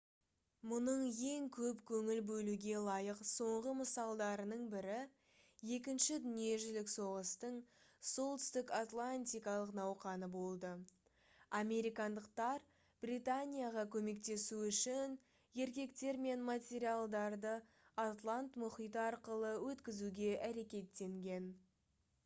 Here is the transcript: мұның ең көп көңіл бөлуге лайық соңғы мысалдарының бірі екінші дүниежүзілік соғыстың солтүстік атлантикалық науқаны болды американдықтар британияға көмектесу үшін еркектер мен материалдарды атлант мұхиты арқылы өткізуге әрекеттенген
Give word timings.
мұның 0.69 1.01
ең 1.31 1.43
көп 1.55 1.81
көңіл 1.89 2.21
бөлуге 2.29 2.77
лайық 2.85 3.19
соңғы 3.31 3.73
мысалдарының 3.81 4.63
бірі 4.71 4.95
екінші 5.75 6.17
дүниежүзілік 6.23 6.89
соғыстың 6.93 7.59
солтүстік 8.13 8.73
атлантикалық 8.79 9.75
науқаны 9.81 10.31
болды 10.37 10.71
американдықтар 11.61 12.65
британияға 13.07 13.85
көмектесу 13.99 14.59
үшін 14.71 15.15
еркектер 15.67 16.21
мен 16.29 16.49
материалдарды 16.51 17.55
атлант 18.09 18.61
мұхиты 18.65 19.03
арқылы 19.07 19.55
өткізуге 19.71 20.35
әрекеттенген 20.51 21.53